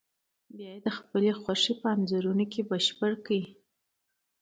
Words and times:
بیا 0.57 0.71
یې 0.75 0.79
د 0.85 0.87
خپلې 0.97 1.31
خوښې 1.41 1.73
په 1.81 1.87
انځورونو 1.95 2.43
بشپړ 2.69 3.11
کړئ. 3.25 3.43